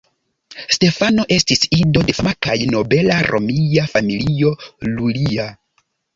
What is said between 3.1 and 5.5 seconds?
romia familio "Iulia".